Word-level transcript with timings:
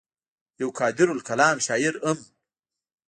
يو 0.61 0.67
قادرالکلام 0.79 1.57
شاعر 1.67 1.93
هم 2.05 2.17
وو 2.23 2.29